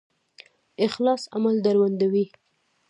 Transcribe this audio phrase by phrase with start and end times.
[0.85, 2.25] اخلاص عمل دروندوي